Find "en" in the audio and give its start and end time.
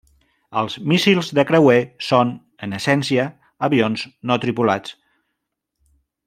2.69-2.73